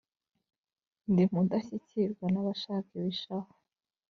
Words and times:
Ndi 1.11 1.23
Mudashyikirwa 1.33 2.25
n'abashaka 2.29 2.89
ibishahu, 2.99 3.51